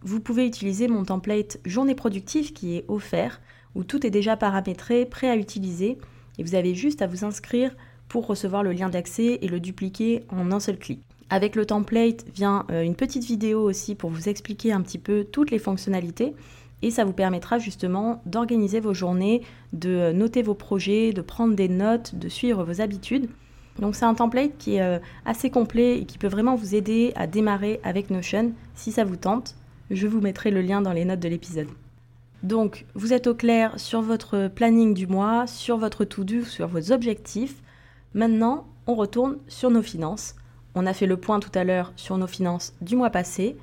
vous 0.00 0.20
pouvez 0.20 0.46
utiliser 0.46 0.88
mon 0.88 1.04
template 1.04 1.60
journée 1.66 1.94
productive 1.94 2.54
qui 2.54 2.76
est 2.76 2.84
offert, 2.88 3.42
où 3.74 3.84
tout 3.84 4.06
est 4.06 4.10
déjà 4.10 4.38
paramétré, 4.38 5.04
prêt 5.04 5.28
à 5.28 5.36
utiliser, 5.36 5.98
et 6.38 6.42
vous 6.42 6.54
avez 6.54 6.74
juste 6.74 7.02
à 7.02 7.06
vous 7.06 7.24
inscrire 7.24 7.76
pour 8.12 8.26
recevoir 8.26 8.62
le 8.62 8.72
lien 8.72 8.90
d'accès 8.90 9.38
et 9.40 9.48
le 9.48 9.58
dupliquer 9.58 10.22
en 10.28 10.52
un 10.52 10.60
seul 10.60 10.78
clic. 10.78 11.00
Avec 11.30 11.56
le 11.56 11.64
template 11.64 12.26
vient 12.34 12.66
euh, 12.70 12.82
une 12.82 12.94
petite 12.94 13.24
vidéo 13.24 13.62
aussi 13.62 13.94
pour 13.94 14.10
vous 14.10 14.28
expliquer 14.28 14.70
un 14.70 14.82
petit 14.82 14.98
peu 14.98 15.24
toutes 15.24 15.50
les 15.50 15.58
fonctionnalités 15.58 16.34
et 16.82 16.90
ça 16.90 17.06
vous 17.06 17.14
permettra 17.14 17.58
justement 17.58 18.20
d'organiser 18.26 18.80
vos 18.80 18.92
journées, 18.92 19.40
de 19.72 20.12
noter 20.12 20.42
vos 20.42 20.52
projets, 20.52 21.14
de 21.14 21.22
prendre 21.22 21.54
des 21.54 21.70
notes, 21.70 22.14
de 22.14 22.28
suivre 22.28 22.64
vos 22.64 22.82
habitudes. 22.82 23.30
Donc 23.78 23.96
c'est 23.96 24.04
un 24.04 24.12
template 24.12 24.58
qui 24.58 24.74
est 24.74 24.82
euh, 24.82 24.98
assez 25.24 25.48
complet 25.48 26.00
et 26.00 26.04
qui 26.04 26.18
peut 26.18 26.28
vraiment 26.28 26.54
vous 26.54 26.74
aider 26.74 27.12
à 27.16 27.26
démarrer 27.26 27.80
avec 27.82 28.10
Notion 28.10 28.52
si 28.74 28.92
ça 28.92 29.04
vous 29.04 29.16
tente. 29.16 29.54
Je 29.90 30.06
vous 30.06 30.20
mettrai 30.20 30.50
le 30.50 30.60
lien 30.60 30.82
dans 30.82 30.92
les 30.92 31.06
notes 31.06 31.20
de 31.20 31.28
l'épisode. 31.28 31.68
Donc, 32.42 32.86
vous 32.94 33.12
êtes 33.12 33.28
au 33.28 33.34
clair 33.34 33.78
sur 33.78 34.02
votre 34.02 34.48
planning 34.48 34.94
du 34.94 35.06
mois, 35.06 35.46
sur 35.46 35.76
votre 35.76 36.04
to-do, 36.04 36.42
sur 36.42 36.66
vos 36.66 36.90
objectifs. 36.90 37.62
Maintenant, 38.14 38.66
on 38.86 38.94
retourne 38.94 39.38
sur 39.48 39.70
nos 39.70 39.82
finances. 39.82 40.34
On 40.74 40.86
a 40.86 40.92
fait 40.92 41.06
le 41.06 41.16
point 41.16 41.40
tout 41.40 41.56
à 41.56 41.64
l'heure 41.64 41.92
sur 41.96 42.18
nos 42.18 42.26
finances 42.26 42.74
du 42.80 42.96
mois 42.96 43.10
passé. 43.10 43.56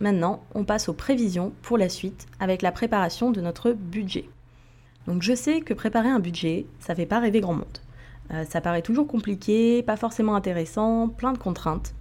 Maintenant, 0.00 0.42
on 0.54 0.64
passe 0.64 0.88
aux 0.88 0.94
prévisions 0.94 1.52
pour 1.62 1.78
la 1.78 1.88
suite 1.88 2.26
avec 2.40 2.62
la 2.62 2.72
préparation 2.72 3.30
de 3.30 3.40
notre 3.40 3.72
budget. 3.72 4.28
Donc, 5.06 5.22
je 5.22 5.34
sais 5.34 5.60
que 5.60 5.74
préparer 5.74 6.08
un 6.08 6.18
budget, 6.18 6.66
ça 6.80 6.94
fait 6.94 7.06
pas 7.06 7.20
rêver 7.20 7.40
grand 7.40 7.54
monde. 7.54 7.78
Euh, 8.32 8.44
ça 8.48 8.60
paraît 8.60 8.82
toujours 8.82 9.06
compliqué, 9.06 9.82
pas 9.82 9.96
forcément 9.96 10.34
intéressant, 10.34 11.08
plein 11.08 11.32
de 11.32 11.38
contraintes. 11.38 11.94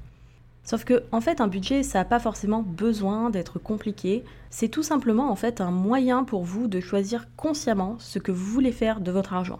Sauf 0.63 0.85
que, 0.85 1.03
en 1.11 1.19
fait, 1.19 1.41
un 1.41 1.47
budget, 1.47 1.83
ça 1.83 1.99
n'a 1.99 2.05
pas 2.05 2.19
forcément 2.19 2.63
besoin 2.63 3.29
d'être 3.29 3.59
compliqué. 3.59 4.23
C'est 4.49 4.69
tout 4.69 4.83
simplement, 4.83 5.29
en 5.29 5.35
fait, 5.35 5.59
un 5.59 5.71
moyen 5.71 6.23
pour 6.23 6.43
vous 6.43 6.67
de 6.67 6.79
choisir 6.79 7.27
consciemment 7.35 7.97
ce 7.99 8.19
que 8.19 8.31
vous 8.31 8.45
voulez 8.45 8.71
faire 8.71 9.01
de 9.01 9.11
votre 9.11 9.33
argent. 9.33 9.59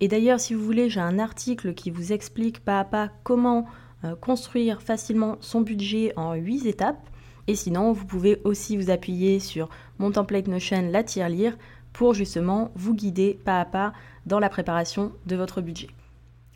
Et 0.00 0.08
d'ailleurs, 0.08 0.40
si 0.40 0.54
vous 0.54 0.62
voulez, 0.62 0.90
j'ai 0.90 1.00
un 1.00 1.18
article 1.18 1.74
qui 1.74 1.90
vous 1.90 2.12
explique 2.12 2.60
pas 2.60 2.80
à 2.80 2.84
pas 2.84 3.10
comment 3.24 3.66
euh, 4.04 4.14
construire 4.14 4.82
facilement 4.82 5.36
son 5.40 5.62
budget 5.62 6.12
en 6.16 6.34
8 6.34 6.66
étapes. 6.66 7.08
Et 7.46 7.54
sinon, 7.54 7.92
vous 7.92 8.04
pouvez 8.04 8.40
aussi 8.44 8.76
vous 8.76 8.90
appuyer 8.90 9.38
sur 9.38 9.68
mon 9.98 10.10
template 10.10 10.48
Notion 10.48 10.90
La 10.90 11.02
Tirelire 11.02 11.56
pour 11.92 12.12
justement 12.12 12.72
vous 12.74 12.94
guider 12.94 13.38
pas 13.44 13.60
à 13.60 13.64
pas 13.64 13.92
dans 14.26 14.38
la 14.38 14.50
préparation 14.50 15.12
de 15.26 15.36
votre 15.36 15.62
budget. 15.62 15.88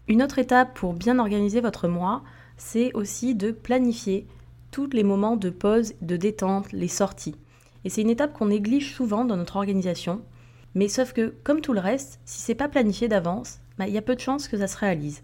Une 0.06 0.23
autre 0.23 0.38
étape 0.38 0.75
pour 0.75 0.92
bien 0.92 1.18
organiser 1.18 1.61
votre 1.61 1.88
mois, 1.88 2.23
c'est 2.56 2.92
aussi 2.92 3.35
de 3.35 3.52
planifier 3.52 4.26
tous 4.70 4.90
les 4.92 5.04
moments 5.04 5.37
de 5.37 5.50
pause, 5.50 5.94
de 6.02 6.16
détente, 6.16 6.73
les 6.73 6.88
sorties. 6.88 7.37
Et 7.85 7.88
c'est 7.88 8.02
une 8.02 8.11
étape 8.11 8.35
qu'on 8.35 8.47
néglige 8.47 8.94
souvent 8.94 9.25
dans 9.25 9.37
notre 9.37 9.56
organisation. 9.56 10.20
Mais 10.75 10.89
sauf 10.89 11.12
que, 11.12 11.35
comme 11.43 11.61
tout 11.61 11.73
le 11.73 11.81
reste, 11.81 12.21
si 12.25 12.41
c'est 12.41 12.55
pas 12.55 12.69
planifié 12.69 13.09
d'avance, 13.09 13.59
bah, 13.79 13.89
il 13.89 13.95
y 13.95 13.99
a 13.99 14.03
peu 14.03 14.15
de 14.15 14.21
chances 14.21 14.49
que 14.49 14.59
ça 14.59 14.67
se 14.67 14.77
réalise. 14.77 15.23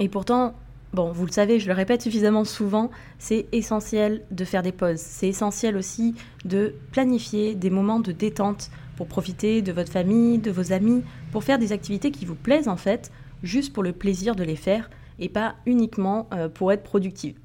Et 0.00 0.08
pourtant, 0.08 0.54
bon, 0.92 1.12
vous 1.12 1.26
le 1.26 1.32
savez, 1.32 1.60
je 1.60 1.68
le 1.68 1.74
répète 1.74 2.02
suffisamment 2.02 2.44
souvent, 2.44 2.90
c'est 3.18 3.46
essentiel 3.52 4.24
de 4.30 4.44
faire 4.44 4.62
des 4.62 4.72
pauses. 4.72 5.00
C'est 5.00 5.28
essentiel 5.28 5.76
aussi 5.76 6.14
de 6.44 6.74
planifier 6.92 7.54
des 7.54 7.70
moments 7.70 8.00
de 8.00 8.12
détente 8.12 8.70
pour 8.96 9.06
profiter 9.06 9.62
de 9.62 9.72
votre 9.72 9.92
famille, 9.92 10.38
de 10.38 10.50
vos 10.50 10.72
amis, 10.72 11.02
pour 11.30 11.44
faire 11.44 11.58
des 11.58 11.72
activités 11.72 12.10
qui 12.10 12.24
vous 12.24 12.34
plaisent 12.34 12.68
en 12.68 12.76
fait, 12.76 13.12
juste 13.42 13.72
pour 13.72 13.82
le 13.82 13.92
plaisir 13.92 14.34
de 14.34 14.42
les 14.42 14.56
faire 14.56 14.90
et 15.20 15.28
pas 15.28 15.54
uniquement 15.66 16.28
euh, 16.32 16.48
pour 16.48 16.72
être 16.72 16.82
productive. 16.82 17.36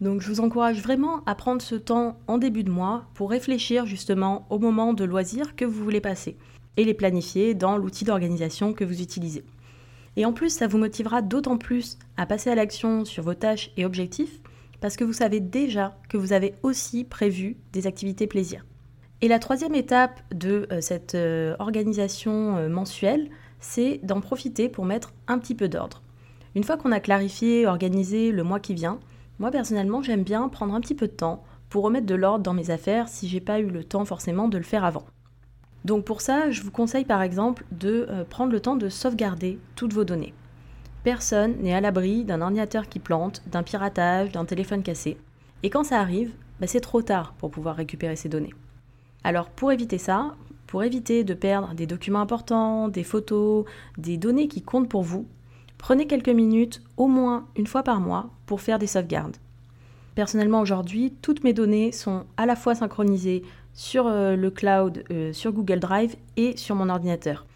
Donc 0.00 0.20
je 0.20 0.28
vous 0.28 0.40
encourage 0.40 0.82
vraiment 0.82 1.22
à 1.24 1.34
prendre 1.34 1.62
ce 1.62 1.74
temps 1.74 2.18
en 2.26 2.36
début 2.36 2.64
de 2.64 2.70
mois 2.70 3.06
pour 3.14 3.30
réfléchir 3.30 3.86
justement 3.86 4.46
au 4.50 4.58
moment 4.58 4.92
de 4.92 5.04
loisirs 5.04 5.56
que 5.56 5.64
vous 5.64 5.82
voulez 5.82 6.02
passer 6.02 6.36
et 6.76 6.84
les 6.84 6.92
planifier 6.92 7.54
dans 7.54 7.78
l'outil 7.78 8.04
d'organisation 8.04 8.74
que 8.74 8.84
vous 8.84 9.00
utilisez. 9.00 9.42
Et 10.16 10.26
en 10.26 10.34
plus, 10.34 10.50
ça 10.50 10.66
vous 10.66 10.76
motivera 10.76 11.22
d'autant 11.22 11.56
plus 11.56 11.98
à 12.18 12.26
passer 12.26 12.50
à 12.50 12.54
l'action 12.54 13.06
sur 13.06 13.22
vos 13.22 13.34
tâches 13.34 13.70
et 13.78 13.86
objectifs 13.86 14.40
parce 14.80 14.96
que 14.96 15.04
vous 15.04 15.14
savez 15.14 15.40
déjà 15.40 15.96
que 16.10 16.18
vous 16.18 16.34
avez 16.34 16.54
aussi 16.62 17.04
prévu 17.04 17.56
des 17.72 17.86
activités 17.86 18.26
plaisir. 18.26 18.66
Et 19.22 19.28
la 19.28 19.38
troisième 19.38 19.74
étape 19.74 20.20
de 20.34 20.66
euh, 20.70 20.82
cette 20.82 21.14
euh, 21.14 21.56
organisation 21.58 22.68
mensuelle, 22.68 23.30
c'est 23.60 24.00
d'en 24.02 24.20
profiter 24.20 24.68
pour 24.68 24.84
mettre 24.84 25.14
un 25.26 25.38
petit 25.38 25.54
peu 25.54 25.68
d'ordre. 25.68 26.02
Une 26.54 26.64
fois 26.64 26.76
qu'on 26.76 26.92
a 26.92 27.00
clarifié, 27.00 27.66
organisé 27.66 28.30
le 28.30 28.42
mois 28.42 28.60
qui 28.60 28.74
vient, 28.74 28.98
moi 29.38 29.50
personnellement 29.50 30.02
j'aime 30.02 30.22
bien 30.22 30.48
prendre 30.48 30.74
un 30.74 30.80
petit 30.80 30.94
peu 30.94 31.06
de 31.06 31.12
temps 31.12 31.44
pour 31.68 31.84
remettre 31.84 32.06
de 32.06 32.14
l'ordre 32.14 32.42
dans 32.42 32.54
mes 32.54 32.70
affaires 32.70 33.08
si 33.08 33.28
j'ai 33.28 33.40
pas 33.40 33.60
eu 33.60 33.66
le 33.66 33.84
temps 33.84 34.04
forcément 34.04 34.48
de 34.48 34.58
le 34.58 34.64
faire 34.64 34.84
avant. 34.84 35.04
Donc 35.84 36.04
pour 36.04 36.20
ça, 36.20 36.50
je 36.50 36.62
vous 36.62 36.70
conseille 36.70 37.04
par 37.04 37.22
exemple 37.22 37.64
de 37.70 38.06
euh, 38.10 38.24
prendre 38.24 38.52
le 38.52 38.60
temps 38.60 38.76
de 38.76 38.88
sauvegarder 38.88 39.58
toutes 39.76 39.92
vos 39.92 40.04
données. 40.04 40.34
Personne 41.04 41.54
n'est 41.60 41.74
à 41.74 41.80
l'abri 41.80 42.24
d'un 42.24 42.42
ordinateur 42.42 42.88
qui 42.88 42.98
plante, 42.98 43.42
d'un 43.46 43.62
piratage, 43.62 44.32
d'un 44.32 44.44
téléphone 44.44 44.82
cassé. 44.82 45.16
Et 45.62 45.70
quand 45.70 45.84
ça 45.84 46.00
arrive, 46.00 46.32
bah, 46.60 46.66
c'est 46.66 46.80
trop 46.80 47.02
tard 47.02 47.34
pour 47.38 47.50
pouvoir 47.50 47.76
récupérer 47.76 48.16
ces 48.16 48.28
données. 48.28 48.54
Alors 49.22 49.50
pour 49.50 49.70
éviter 49.70 49.98
ça, 49.98 50.34
pour 50.66 50.82
éviter 50.82 51.22
de 51.22 51.34
perdre 51.34 51.74
des 51.74 51.86
documents 51.86 52.20
importants, 52.20 52.88
des 52.88 53.04
photos, 53.04 53.64
des 53.98 54.16
données 54.16 54.48
qui 54.48 54.62
comptent 54.62 54.88
pour 54.88 55.02
vous, 55.02 55.26
prenez 55.78 56.06
quelques 56.06 56.28
minutes, 56.28 56.82
au 56.96 57.06
moins 57.06 57.46
une 57.56 57.66
fois 57.66 57.82
par 57.82 58.00
mois, 58.00 58.30
pour 58.46 58.60
faire 58.60 58.78
des 58.78 58.86
sauvegardes. 58.86 59.36
Personnellement 60.16 60.60
aujourd'hui, 60.60 61.12
toutes 61.20 61.44
mes 61.44 61.52
données 61.52 61.92
sont 61.92 62.24
à 62.38 62.46
la 62.46 62.56
fois 62.56 62.74
synchronisées 62.74 63.42
sur 63.74 64.06
euh, 64.06 64.34
le 64.34 64.50
cloud, 64.50 65.04
euh, 65.10 65.32
sur 65.34 65.52
Google 65.52 65.78
Drive 65.78 66.16
et 66.38 66.56
sur 66.56 66.74
mon 66.74 66.88
ordinateur. 66.88 67.46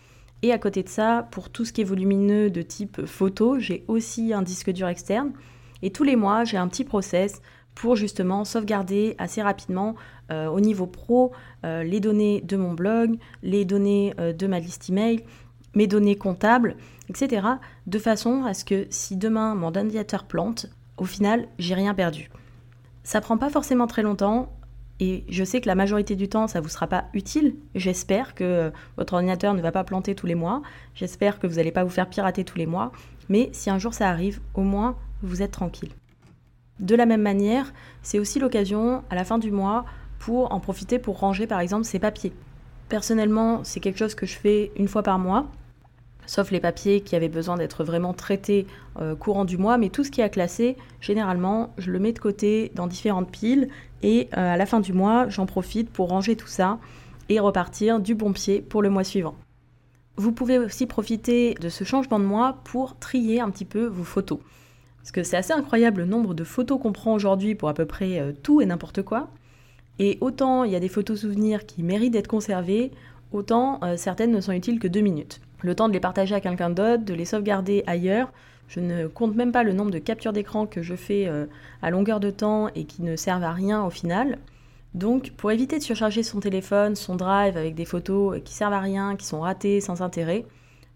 Et 0.42 0.52
à 0.52 0.58
côté 0.58 0.82
de 0.82 0.88
ça, 0.90 1.26
pour 1.30 1.48
tout 1.48 1.64
ce 1.64 1.72
qui 1.72 1.80
est 1.80 1.84
volumineux 1.84 2.50
de 2.50 2.60
type 2.60 3.06
photo, 3.06 3.58
j'ai 3.58 3.84
aussi 3.88 4.34
un 4.34 4.42
disque 4.42 4.70
dur 4.70 4.88
externe. 4.88 5.32
Et 5.80 5.90
tous 5.90 6.04
les 6.04 6.16
mois, 6.16 6.44
j'ai 6.44 6.58
un 6.58 6.68
petit 6.68 6.84
process 6.84 7.40
pour 7.74 7.96
justement 7.96 8.44
sauvegarder 8.44 9.14
assez 9.16 9.40
rapidement 9.40 9.94
euh, 10.30 10.46
au 10.48 10.60
niveau 10.60 10.86
pro 10.86 11.32
les 11.62 12.00
données 12.00 12.40
de 12.40 12.56
mon 12.56 12.72
blog, 12.72 13.18
les 13.42 13.66
données 13.66 14.14
de 14.16 14.46
ma 14.46 14.60
liste 14.60 14.88
email, 14.88 15.24
mes 15.74 15.86
données 15.86 16.16
comptables, 16.16 16.76
etc. 17.08 17.46
De 17.86 17.98
façon 17.98 18.44
à 18.44 18.54
ce 18.54 18.64
que 18.64 18.86
si 18.90 19.16
demain 19.16 19.54
mon 19.54 19.68
ordinateur 19.68 20.24
plante, 20.24 20.66
au 20.96 21.04
final, 21.04 21.48
j'ai 21.58 21.74
rien 21.74 21.94
perdu. 21.94 22.30
Ça 23.02 23.20
prend 23.20 23.38
pas 23.38 23.50
forcément 23.50 23.86
très 23.86 24.02
longtemps. 24.02 24.52
Et 25.02 25.24
je 25.30 25.44
sais 25.44 25.62
que 25.62 25.66
la 25.66 25.74
majorité 25.74 26.14
du 26.14 26.28
temps, 26.28 26.46
ça 26.46 26.60
vous 26.60 26.68
sera 26.68 26.86
pas 26.86 27.06
utile. 27.14 27.56
J'espère 27.74 28.34
que 28.34 28.70
votre 28.98 29.14
ordinateur 29.14 29.54
ne 29.54 29.62
va 29.62 29.72
pas 29.72 29.82
planter 29.82 30.14
tous 30.14 30.26
les 30.26 30.34
mois. 30.34 30.60
J'espère 30.94 31.38
que 31.38 31.46
vous 31.46 31.54
n'allez 31.54 31.72
pas 31.72 31.84
vous 31.84 31.90
faire 31.90 32.10
pirater 32.10 32.44
tous 32.44 32.58
les 32.58 32.66
mois. 32.66 32.92
Mais 33.30 33.48
si 33.52 33.70
un 33.70 33.78
jour 33.78 33.94
ça 33.94 34.10
arrive, 34.10 34.40
au 34.54 34.60
moins, 34.60 34.96
vous 35.22 35.40
êtes 35.40 35.52
tranquille. 35.52 35.92
De 36.80 36.94
la 36.94 37.06
même 37.06 37.22
manière, 37.22 37.72
c'est 38.02 38.18
aussi 38.18 38.38
l'occasion, 38.38 39.02
à 39.08 39.14
la 39.14 39.24
fin 39.24 39.38
du 39.38 39.50
mois, 39.50 39.86
pour 40.18 40.52
en 40.52 40.60
profiter 40.60 40.98
pour 40.98 41.18
ranger 41.18 41.46
par 41.46 41.60
exemple 41.60 41.84
ses 41.84 41.98
papiers. 41.98 42.32
Personnellement, 42.88 43.64
c'est 43.64 43.80
quelque 43.80 43.98
chose 43.98 44.14
que 44.14 44.26
je 44.26 44.36
fais 44.36 44.70
une 44.76 44.88
fois 44.88 45.02
par 45.02 45.18
mois, 45.18 45.46
sauf 46.30 46.52
les 46.52 46.60
papiers 46.60 47.00
qui 47.00 47.16
avaient 47.16 47.28
besoin 47.28 47.56
d'être 47.56 47.82
vraiment 47.82 48.14
traités 48.14 48.68
euh, 49.00 49.16
courant 49.16 49.44
du 49.44 49.58
mois, 49.58 49.78
mais 49.78 49.88
tout 49.88 50.04
ce 50.04 50.12
qui 50.12 50.20
est 50.20 50.24
à 50.24 50.28
classer, 50.28 50.76
généralement, 51.00 51.74
je 51.76 51.90
le 51.90 51.98
mets 51.98 52.12
de 52.12 52.20
côté 52.20 52.70
dans 52.76 52.86
différentes 52.86 53.32
piles 53.32 53.68
et 54.04 54.28
euh, 54.36 54.54
à 54.54 54.56
la 54.56 54.64
fin 54.64 54.78
du 54.78 54.92
mois, 54.92 55.28
j'en 55.28 55.44
profite 55.44 55.90
pour 55.90 56.08
ranger 56.08 56.36
tout 56.36 56.46
ça 56.46 56.78
et 57.30 57.40
repartir 57.40 57.98
du 57.98 58.14
bon 58.14 58.32
pied 58.32 58.60
pour 58.60 58.80
le 58.80 58.90
mois 58.90 59.02
suivant. 59.02 59.34
Vous 60.14 60.30
pouvez 60.30 60.60
aussi 60.60 60.86
profiter 60.86 61.54
de 61.54 61.68
ce 61.68 61.82
changement 61.82 62.20
de 62.20 62.24
mois 62.24 62.58
pour 62.62 62.96
trier 63.00 63.40
un 63.40 63.50
petit 63.50 63.64
peu 63.64 63.86
vos 63.86 64.04
photos. 64.04 64.38
Parce 64.98 65.10
que 65.10 65.24
c'est 65.24 65.36
assez 65.36 65.52
incroyable 65.52 66.02
le 66.02 66.06
nombre 66.06 66.34
de 66.34 66.44
photos 66.44 66.80
qu'on 66.80 66.92
prend 66.92 67.12
aujourd'hui 67.12 67.56
pour 67.56 67.68
à 67.68 67.74
peu 67.74 67.86
près 67.86 68.20
euh, 68.20 68.30
tout 68.40 68.60
et 68.60 68.66
n'importe 68.66 69.02
quoi. 69.02 69.30
Et 69.98 70.16
autant 70.20 70.62
il 70.62 70.70
y 70.70 70.76
a 70.76 70.80
des 70.80 70.88
photos 70.88 71.22
souvenirs 71.22 71.66
qui 71.66 71.82
méritent 71.82 72.12
d'être 72.12 72.28
conservées, 72.28 72.92
autant 73.32 73.80
certaines 73.96 74.30
ne 74.30 74.40
sont 74.40 74.52
utiles 74.52 74.78
que 74.78 74.88
deux 74.88 75.00
minutes. 75.00 75.40
Le 75.62 75.74
temps 75.74 75.88
de 75.88 75.92
les 75.92 76.00
partager 76.00 76.34
à 76.34 76.40
quelqu'un 76.40 76.70
d'autre, 76.70 77.04
de 77.04 77.14
les 77.14 77.24
sauvegarder 77.24 77.84
ailleurs, 77.86 78.32
je 78.68 78.80
ne 78.80 79.06
compte 79.06 79.34
même 79.34 79.52
pas 79.52 79.62
le 79.62 79.72
nombre 79.72 79.90
de 79.90 79.98
captures 79.98 80.32
d'écran 80.32 80.66
que 80.66 80.82
je 80.82 80.94
fais 80.94 81.26
euh, 81.26 81.46
à 81.82 81.90
longueur 81.90 82.20
de 82.20 82.30
temps 82.30 82.68
et 82.74 82.84
qui 82.84 83.02
ne 83.02 83.16
servent 83.16 83.44
à 83.44 83.52
rien 83.52 83.84
au 83.84 83.90
final. 83.90 84.38
Donc, 84.94 85.32
pour 85.36 85.50
éviter 85.50 85.78
de 85.78 85.82
surcharger 85.82 86.22
son 86.22 86.40
téléphone, 86.40 86.96
son 86.96 87.16
drive 87.16 87.56
avec 87.56 87.74
des 87.74 87.84
photos 87.84 88.40
qui 88.44 88.54
servent 88.54 88.72
à 88.72 88.80
rien, 88.80 89.16
qui 89.16 89.26
sont 89.26 89.40
ratées, 89.40 89.80
sans 89.80 90.02
intérêt, 90.02 90.46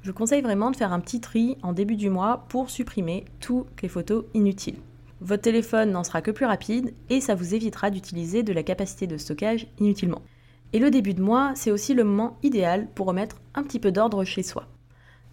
je 0.03 0.13
conseille 0.13 0.43
vraiment 0.43 0.71
de 0.71 0.77
faire 0.77 0.93
un 0.93 1.01
petit 1.01 1.21
tri 1.21 1.57
en 1.63 1.73
début 1.73 1.97
du 1.97 2.11
mois 2.11 2.45
pour 2.49 2.71
supprimer 2.71 3.25
toutes 3.41 3.83
les 3.83 3.89
photos 3.89 4.25
inutiles. 4.35 4.79
Votre 5.21 5.43
téléphone 5.43 5.93
n'en 5.93 6.05
sera 6.05 6.23
que 6.23 6.31
plus 6.31 6.45
rapide 6.45 6.93
et 7.09 7.21
ça 7.21 7.35
vous 7.35 7.55
évitera 7.55 7.91
d'utiliser 7.91 8.43
de 8.43 8.53
la 8.53 8.63
capacité 8.63 9.07
de 9.07 9.17
stockage 9.17 9.67
inutilement. 9.79 10.21
Et 10.75 10.81
le 10.81 10.91
début 10.91 11.15
de 11.15 11.23
mois, 11.23 11.53
c'est 11.55 11.71
aussi 11.71 11.95
le 11.95 12.03
moment 12.03 12.37
idéal 12.43 12.89
pour 12.97 13.07
remettre 13.07 13.37
un 13.55 13.63
petit 13.63 13.79
peu 13.79 13.93
d'ordre 13.93 14.25
chez 14.25 14.43
soi. 14.43 14.67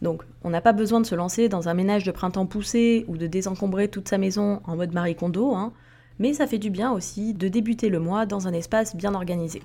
Donc, 0.03 0.21
on 0.43 0.51
n'a 0.51 0.61
pas 0.61 0.71
besoin 0.71 1.01
de 1.01 1.05
se 1.07 1.15
lancer 1.15 1.49
dans 1.49 1.67
un 1.67 1.73
ménage 1.73 2.03
de 2.03 2.11
printemps 2.11 2.45
poussé 2.45 3.05
ou 3.07 3.17
de 3.17 3.25
désencombrer 3.25 3.87
toute 3.87 4.07
sa 4.07 4.19
maison 4.19 4.61
en 4.65 4.75
mode 4.75 4.93
Marie 4.93 5.15
Kondo, 5.15 5.55
hein, 5.55 5.73
mais 6.19 6.33
ça 6.33 6.45
fait 6.45 6.59
du 6.59 6.69
bien 6.69 6.91
aussi 6.91 7.33
de 7.33 7.47
débuter 7.47 7.89
le 7.89 7.99
mois 7.99 8.27
dans 8.27 8.47
un 8.47 8.53
espace 8.53 8.95
bien 8.95 9.15
organisé. 9.15 9.63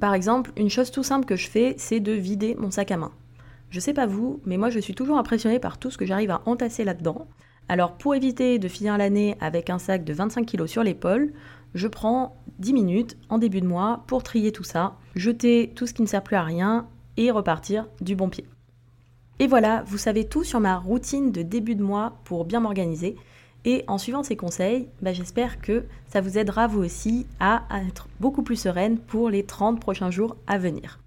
Par 0.00 0.14
exemple, 0.14 0.50
une 0.56 0.70
chose 0.70 0.90
tout 0.90 1.02
simple 1.02 1.26
que 1.26 1.36
je 1.36 1.50
fais, 1.50 1.74
c'est 1.76 2.00
de 2.00 2.12
vider 2.12 2.56
mon 2.58 2.70
sac 2.70 2.90
à 2.90 2.96
main. 2.96 3.12
Je 3.68 3.80
sais 3.80 3.92
pas 3.92 4.06
vous, 4.06 4.40
mais 4.46 4.56
moi 4.56 4.70
je 4.70 4.78
suis 4.78 4.94
toujours 4.94 5.18
impressionnée 5.18 5.58
par 5.58 5.76
tout 5.76 5.90
ce 5.90 5.98
que 5.98 6.06
j'arrive 6.06 6.30
à 6.30 6.40
entasser 6.46 6.84
là-dedans. 6.84 7.26
Alors 7.68 7.98
pour 7.98 8.14
éviter 8.14 8.58
de 8.58 8.68
finir 8.68 8.96
l'année 8.96 9.36
avec 9.40 9.68
un 9.68 9.78
sac 9.78 10.04
de 10.04 10.14
25 10.14 10.46
kg 10.46 10.66
sur 10.66 10.82
l'épaule, 10.82 11.32
je 11.76 11.88
prends 11.88 12.36
10 12.58 12.72
minutes 12.72 13.16
en 13.28 13.38
début 13.38 13.60
de 13.60 13.66
mois 13.66 14.02
pour 14.06 14.22
trier 14.22 14.50
tout 14.50 14.64
ça, 14.64 14.96
jeter 15.14 15.72
tout 15.76 15.86
ce 15.86 15.92
qui 15.92 16.02
ne 16.02 16.06
sert 16.06 16.22
plus 16.22 16.36
à 16.36 16.42
rien 16.42 16.88
et 17.18 17.30
repartir 17.30 17.86
du 18.00 18.16
bon 18.16 18.30
pied. 18.30 18.46
Et 19.38 19.46
voilà, 19.46 19.82
vous 19.86 19.98
savez 19.98 20.24
tout 20.24 20.42
sur 20.42 20.58
ma 20.58 20.78
routine 20.78 21.30
de 21.30 21.42
début 21.42 21.74
de 21.74 21.82
mois 21.82 22.14
pour 22.24 22.46
bien 22.46 22.60
m'organiser. 22.60 23.16
Et 23.66 23.84
en 23.88 23.98
suivant 23.98 24.22
ces 24.22 24.36
conseils, 24.36 24.88
bah, 25.02 25.12
j'espère 25.12 25.60
que 25.60 25.84
ça 26.08 26.22
vous 26.22 26.38
aidera 26.38 26.66
vous 26.66 26.82
aussi 26.82 27.26
à 27.40 27.64
être 27.86 28.08
beaucoup 28.20 28.42
plus 28.42 28.56
sereine 28.56 28.98
pour 28.98 29.28
les 29.28 29.44
30 29.44 29.78
prochains 29.78 30.10
jours 30.10 30.36
à 30.46 30.56
venir. 30.56 31.00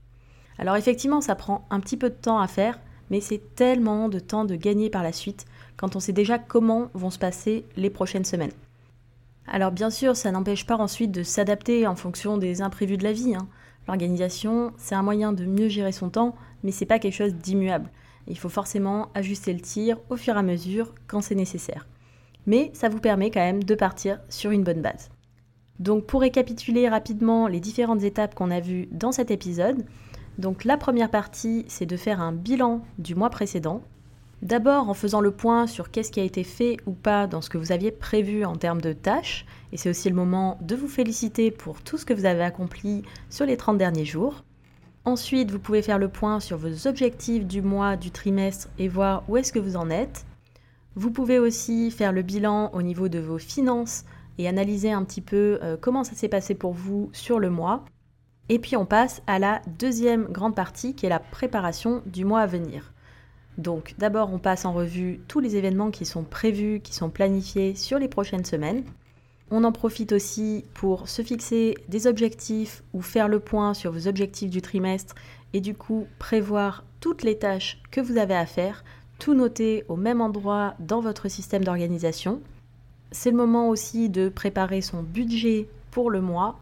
Alors 0.59 0.75
effectivement, 0.75 1.21
ça 1.21 1.35
prend 1.35 1.65
un 1.71 1.79
petit 1.79 1.97
peu 1.97 2.09
de 2.09 2.15
temps 2.15 2.39
à 2.39 2.47
faire, 2.47 2.79
mais 3.09 3.21
c'est 3.21 3.55
tellement 3.55 4.07
de 4.07 4.19
temps 4.19 4.45
de 4.45 4.55
gagner 4.55 4.91
par 4.91 5.01
la 5.01 5.13
suite 5.13 5.45
quand 5.77 5.95
on 5.95 5.99
sait 5.99 6.13
déjà 6.13 6.37
comment 6.37 6.89
vont 6.93 7.09
se 7.09 7.17
passer 7.17 7.65
les 7.75 7.89
prochaines 7.89 8.25
semaines. 8.25 8.51
Alors 9.51 9.71
bien 9.71 9.89
sûr, 9.89 10.15
ça 10.15 10.31
n'empêche 10.31 10.65
pas 10.65 10.77
ensuite 10.77 11.11
de 11.11 11.23
s'adapter 11.23 11.87
en 11.87 11.95
fonction 11.95 12.37
des 12.37 12.61
imprévus 12.61 12.97
de 12.97 13.03
la 13.03 13.13
vie. 13.13 13.35
Hein. 13.35 13.47
L'organisation, 13.87 14.71
c'est 14.77 14.93
un 14.93 15.01
moyen 15.01 15.33
de 15.33 15.45
mieux 15.45 15.69
gérer 15.69 15.91
son 15.91 16.09
temps, 16.09 16.35
mais 16.63 16.71
c'est 16.71 16.85
pas 16.85 16.99
quelque 16.99 17.15
chose 17.15 17.33
d'immuable. 17.33 17.89
Il 18.27 18.37
faut 18.37 18.49
forcément 18.49 19.09
ajuster 19.15 19.51
le 19.53 19.61
tir 19.61 19.97
au 20.09 20.17
fur 20.17 20.35
et 20.35 20.39
à 20.39 20.43
mesure 20.43 20.93
quand 21.07 21.21
c'est 21.21 21.33
nécessaire. 21.33 21.87
Mais 22.45 22.69
ça 22.73 22.89
vous 22.89 22.99
permet 22.99 23.31
quand 23.31 23.39
même 23.39 23.63
de 23.63 23.75
partir 23.75 24.19
sur 24.29 24.51
une 24.51 24.63
bonne 24.63 24.83
base. 24.83 25.09
Donc 25.79 26.05
pour 26.05 26.21
récapituler 26.21 26.87
rapidement 26.87 27.47
les 27.47 27.59
différentes 27.59 28.03
étapes 28.03 28.35
qu'on 28.35 28.51
a 28.51 28.59
vues 28.59 28.87
dans 28.91 29.11
cet 29.11 29.31
épisode, 29.31 29.83
donc 30.37 30.63
la 30.63 30.77
première 30.77 31.09
partie, 31.09 31.65
c'est 31.67 31.87
de 31.87 31.97
faire 31.97 32.21
un 32.21 32.33
bilan 32.33 32.81
du 32.99 33.15
mois 33.15 33.31
précédent. 33.31 33.81
D'abord 34.41 34.87
en 34.89 34.93
faisant 34.93 35.19
le 35.19 35.31
point 35.31 35.67
sur 35.67 35.91
qu'est-ce 35.91 36.11
qui 36.11 36.21
a 36.21 36.23
été 36.23 36.45
fait 36.45 36.77
ou 36.85 36.93
pas 36.93 37.27
dans 37.27 37.41
ce 37.41 37.49
que 37.49 37.57
vous 37.57 37.73
aviez 37.73 37.91
prévu 37.91 38.45
en 38.45 38.55
termes 38.55 38.79
de 38.79 38.93
tâches, 38.93 39.45
et 39.73 39.77
c'est 39.77 39.89
aussi 39.89 40.09
le 40.09 40.15
moment 40.15 40.57
de 40.61 40.75
vous 40.75 40.87
féliciter 40.87 41.51
pour 41.51 41.81
tout 41.81 41.97
ce 41.97 42.05
que 42.05 42.13
vous 42.13 42.25
avez 42.25 42.43
accompli 42.43 43.03
sur 43.29 43.45
les 43.45 43.57
30 43.57 43.77
derniers 43.77 44.05
jours. 44.05 44.45
Ensuite, 45.03 45.51
vous 45.51 45.59
pouvez 45.59 45.81
faire 45.81 45.99
le 45.99 46.07
point 46.07 46.39
sur 46.39 46.57
vos 46.57 46.87
objectifs 46.87 47.45
du 47.45 47.61
mois, 47.61 47.97
du 47.97 48.11
trimestre 48.11 48.69
et 48.77 48.87
voir 48.87 49.23
où 49.27 49.35
est-ce 49.35 49.51
que 49.51 49.59
vous 49.59 49.75
en 49.75 49.89
êtes. 49.89 50.25
Vous 50.95 51.11
pouvez 51.11 51.37
aussi 51.37 51.91
faire 51.91 52.13
le 52.13 52.21
bilan 52.21 52.71
au 52.73 52.81
niveau 52.81 53.09
de 53.09 53.19
vos 53.19 53.39
finances 53.39 54.05
et 54.37 54.47
analyser 54.47 54.91
un 54.91 55.03
petit 55.03 55.21
peu 55.21 55.59
euh, 55.61 55.75
comment 55.79 56.05
ça 56.05 56.15
s'est 56.15 56.29
passé 56.29 56.55
pour 56.55 56.73
vous 56.73 57.09
sur 57.11 57.39
le 57.39 57.49
mois. 57.49 57.83
Et 58.47 58.57
puis 58.57 58.77
on 58.77 58.85
passe 58.85 59.21
à 59.27 59.37
la 59.37 59.61
deuxième 59.67 60.25
grande 60.25 60.55
partie 60.55 60.95
qui 60.95 61.05
est 61.05 61.09
la 61.09 61.19
préparation 61.19 62.01
du 62.05 62.23
mois 62.23 62.41
à 62.41 62.47
venir. 62.47 62.93
Donc 63.59 63.93
d'abord 63.97 64.33
on 64.33 64.39
passe 64.39 64.63
en 64.63 64.71
revue 64.71 65.19
tous 65.27 65.41
les 65.41 65.57
événements 65.57 65.91
qui 65.91 66.05
sont 66.05 66.23
prévus, 66.23 66.79
qui 66.79 66.93
sont 66.93 67.09
planifiés 67.09 67.75
sur 67.75 67.99
les 67.99 68.07
prochaines 68.07 68.45
semaines. 68.45 68.83
On 69.51 69.65
en 69.65 69.73
profite 69.73 70.13
aussi 70.13 70.63
pour 70.75 71.09
se 71.09 71.21
fixer 71.23 71.75
des 71.89 72.07
objectifs 72.07 72.83
ou 72.93 73.01
faire 73.01 73.27
le 73.27 73.41
point 73.41 73.73
sur 73.73 73.91
vos 73.91 74.07
objectifs 74.07 74.49
du 74.49 74.61
trimestre 74.61 75.13
et 75.51 75.59
du 75.59 75.73
coup 75.73 76.07
prévoir 76.19 76.85
toutes 77.01 77.23
les 77.23 77.37
tâches 77.37 77.81
que 77.91 77.99
vous 77.99 78.17
avez 78.17 78.35
à 78.35 78.45
faire, 78.45 78.85
tout 79.17 79.33
noter 79.33 79.83
au 79.89 79.97
même 79.97 80.21
endroit 80.21 80.75
dans 80.79 81.01
votre 81.01 81.27
système 81.27 81.65
d'organisation. 81.65 82.41
C'est 83.11 83.31
le 83.31 83.37
moment 83.37 83.67
aussi 83.67 84.07
de 84.07 84.29
préparer 84.29 84.79
son 84.79 85.03
budget 85.03 85.67
pour 85.91 86.11
le 86.11 86.21
mois 86.21 86.59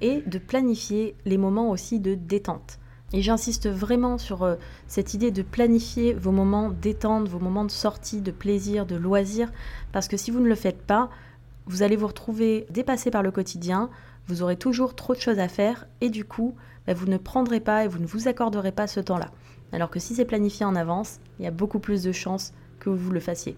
et 0.00 0.22
de 0.26 0.38
planifier 0.38 1.16
les 1.24 1.38
moments 1.38 1.70
aussi 1.70 1.98
de 1.98 2.14
détente. 2.14 2.78
Et 3.12 3.22
j'insiste 3.22 3.68
vraiment 3.68 4.18
sur 4.18 4.42
euh, 4.42 4.56
cette 4.88 5.14
idée 5.14 5.30
de 5.30 5.42
planifier 5.42 6.12
vos 6.12 6.32
moments 6.32 6.70
détente, 6.70 7.28
vos 7.28 7.38
moments 7.38 7.64
de 7.64 7.70
sortie, 7.70 8.20
de 8.20 8.32
plaisir, 8.32 8.84
de 8.84 8.96
loisir, 8.96 9.52
parce 9.92 10.08
que 10.08 10.16
si 10.16 10.30
vous 10.30 10.40
ne 10.40 10.48
le 10.48 10.54
faites 10.54 10.82
pas, 10.82 11.08
vous 11.66 11.82
allez 11.82 11.96
vous 11.96 12.08
retrouver 12.08 12.66
dépassé 12.70 13.10
par 13.10 13.22
le 13.22 13.30
quotidien, 13.30 13.90
vous 14.26 14.42
aurez 14.42 14.56
toujours 14.56 14.96
trop 14.96 15.14
de 15.14 15.20
choses 15.20 15.38
à 15.38 15.48
faire, 15.48 15.86
et 16.00 16.10
du 16.10 16.24
coup, 16.24 16.56
bah, 16.86 16.94
vous 16.94 17.06
ne 17.06 17.16
prendrez 17.16 17.60
pas 17.60 17.84
et 17.84 17.88
vous 17.88 17.98
ne 17.98 18.06
vous 18.06 18.28
accorderez 18.28 18.72
pas 18.72 18.86
ce 18.86 19.00
temps-là. 19.00 19.30
alors 19.72 19.90
que 19.90 20.00
si 20.00 20.14
c'est 20.14 20.24
planifié 20.24 20.64
en 20.64 20.74
avance, 20.76 21.18
il 21.38 21.44
y 21.44 21.48
a 21.48 21.52
beaucoup 21.52 21.78
plus 21.78 22.02
de 22.02 22.12
chances 22.12 22.52
que 22.78 22.90
vous 22.90 23.10
le 23.10 23.20
fassiez. 23.20 23.56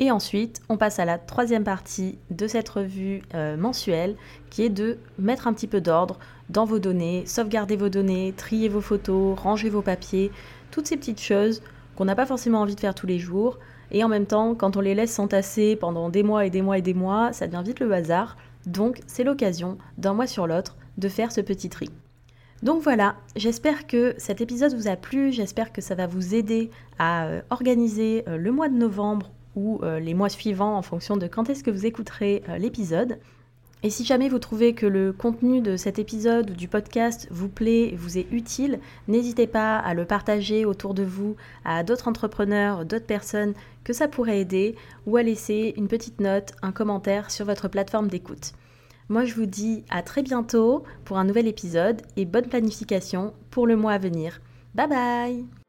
Et 0.00 0.10
ensuite, 0.10 0.60
on 0.68 0.76
passe 0.76 0.98
à 0.98 1.04
la 1.04 1.18
troisième 1.18 1.62
partie 1.62 2.18
de 2.30 2.48
cette 2.48 2.68
revue 2.68 3.22
euh, 3.34 3.56
mensuelle, 3.56 4.16
qui 4.50 4.64
est 4.64 4.70
de 4.70 4.98
mettre 5.18 5.46
un 5.46 5.52
petit 5.52 5.68
peu 5.68 5.80
d'ordre 5.80 6.18
dans 6.48 6.64
vos 6.64 6.80
données, 6.80 7.24
sauvegarder 7.26 7.76
vos 7.76 7.88
données, 7.88 8.34
trier 8.36 8.68
vos 8.68 8.80
photos, 8.80 9.38
ranger 9.38 9.70
vos 9.70 9.82
papiers, 9.82 10.32
toutes 10.72 10.88
ces 10.88 10.96
petites 10.96 11.20
choses 11.20 11.62
qu'on 11.94 12.06
n'a 12.06 12.16
pas 12.16 12.26
forcément 12.26 12.60
envie 12.60 12.74
de 12.74 12.80
faire 12.80 12.96
tous 12.96 13.06
les 13.06 13.20
jours. 13.20 13.58
Et 13.92 14.02
en 14.02 14.08
même 14.08 14.26
temps, 14.26 14.56
quand 14.56 14.76
on 14.76 14.80
les 14.80 14.96
laisse 14.96 15.12
s'entasser 15.12 15.76
pendant 15.76 16.08
des 16.10 16.24
mois 16.24 16.44
et 16.44 16.50
des 16.50 16.62
mois 16.62 16.78
et 16.78 16.82
des 16.82 16.94
mois, 16.94 17.32
ça 17.32 17.46
devient 17.46 17.62
vite 17.64 17.78
le 17.78 17.92
hasard. 17.92 18.36
Donc 18.66 19.00
c'est 19.06 19.22
l'occasion, 19.22 19.78
d'un 19.96 20.14
mois 20.14 20.26
sur 20.26 20.48
l'autre, 20.48 20.76
de 20.98 21.08
faire 21.08 21.30
ce 21.30 21.40
petit 21.40 21.68
tri. 21.68 21.88
Donc 22.64 22.82
voilà, 22.82 23.16
j'espère 23.36 23.86
que 23.86 24.14
cet 24.16 24.40
épisode 24.40 24.74
vous 24.74 24.88
a 24.88 24.96
plu, 24.96 25.30
j'espère 25.30 25.72
que 25.72 25.82
ça 25.82 25.94
va 25.94 26.06
vous 26.06 26.34
aider 26.34 26.70
à 26.98 27.26
euh, 27.26 27.42
organiser 27.50 28.24
euh, 28.26 28.38
le 28.38 28.50
mois 28.52 28.68
de 28.68 28.74
novembre 28.74 29.30
ou 29.56 29.80
euh, 29.82 30.00
les 30.00 30.14
mois 30.14 30.28
suivants 30.28 30.76
en 30.76 30.82
fonction 30.82 31.16
de 31.16 31.26
quand 31.26 31.50
est-ce 31.50 31.64
que 31.64 31.70
vous 31.70 31.86
écouterez 31.86 32.42
l'épisode. 32.58 33.18
Et 33.84 33.90
si 33.90 34.02
jamais 34.06 34.30
vous 34.30 34.38
trouvez 34.38 34.72
que 34.74 34.86
le 34.86 35.12
contenu 35.12 35.60
de 35.60 35.76
cet 35.76 35.98
épisode 35.98 36.50
ou 36.50 36.54
du 36.54 36.68
podcast 36.68 37.28
vous 37.30 37.50
plaît, 37.50 37.94
vous 37.98 38.16
est 38.16 38.26
utile, 38.32 38.80
n'hésitez 39.08 39.46
pas 39.46 39.76
à 39.76 39.92
le 39.92 40.06
partager 40.06 40.64
autour 40.64 40.94
de 40.94 41.02
vous 41.02 41.36
à 41.66 41.82
d'autres 41.82 42.08
entrepreneurs, 42.08 42.86
d'autres 42.86 43.04
personnes 43.04 43.52
que 43.84 43.92
ça 43.92 44.08
pourrait 44.08 44.40
aider, 44.40 44.74
ou 45.06 45.18
à 45.18 45.22
laisser 45.22 45.74
une 45.76 45.88
petite 45.88 46.18
note, 46.18 46.52
un 46.62 46.72
commentaire 46.72 47.30
sur 47.30 47.44
votre 47.44 47.68
plateforme 47.68 48.08
d'écoute. 48.08 48.52
Moi 49.10 49.26
je 49.26 49.34
vous 49.34 49.44
dis 49.44 49.84
à 49.90 50.02
très 50.02 50.22
bientôt 50.22 50.84
pour 51.04 51.18
un 51.18 51.24
nouvel 51.24 51.46
épisode 51.46 52.00
et 52.16 52.24
bonne 52.24 52.48
planification 52.48 53.34
pour 53.50 53.66
le 53.66 53.76
mois 53.76 53.92
à 53.92 53.98
venir. 53.98 54.40
Bye 54.74 54.88
bye 54.88 55.63